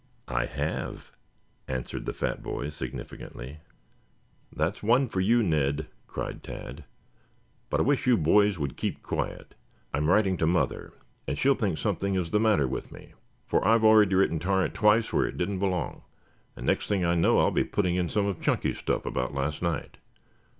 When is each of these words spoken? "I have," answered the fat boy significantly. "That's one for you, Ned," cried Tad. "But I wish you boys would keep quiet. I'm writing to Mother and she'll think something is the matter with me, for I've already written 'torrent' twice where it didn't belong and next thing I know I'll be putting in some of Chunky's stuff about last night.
"I 0.27 0.47
have," 0.47 1.11
answered 1.67 2.07
the 2.07 2.11
fat 2.13 2.41
boy 2.41 2.69
significantly. 2.69 3.59
"That's 4.51 4.81
one 4.81 5.07
for 5.07 5.19
you, 5.21 5.43
Ned," 5.43 5.89
cried 6.07 6.41
Tad. 6.43 6.85
"But 7.69 7.81
I 7.81 7.83
wish 7.83 8.07
you 8.07 8.17
boys 8.17 8.57
would 8.57 8.77
keep 8.77 9.03
quiet. 9.03 9.53
I'm 9.93 10.09
writing 10.09 10.37
to 10.37 10.47
Mother 10.47 10.91
and 11.27 11.37
she'll 11.37 11.53
think 11.53 11.77
something 11.77 12.15
is 12.15 12.31
the 12.31 12.39
matter 12.39 12.67
with 12.67 12.91
me, 12.91 13.13
for 13.45 13.63
I've 13.63 13.83
already 13.83 14.15
written 14.15 14.39
'torrent' 14.39 14.73
twice 14.73 15.13
where 15.13 15.27
it 15.27 15.37
didn't 15.37 15.59
belong 15.59 16.01
and 16.55 16.65
next 16.65 16.87
thing 16.87 17.05
I 17.05 17.13
know 17.13 17.37
I'll 17.37 17.51
be 17.51 17.63
putting 17.63 17.95
in 17.95 18.09
some 18.09 18.25
of 18.25 18.41
Chunky's 18.41 18.79
stuff 18.79 19.05
about 19.05 19.35
last 19.35 19.61
night. 19.61 19.97